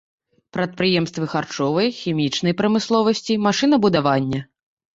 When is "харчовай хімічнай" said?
1.33-2.57